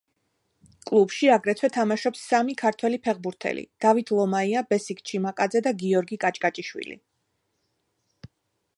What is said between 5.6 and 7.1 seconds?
და გიორგი კაჭკაჭიშვილი.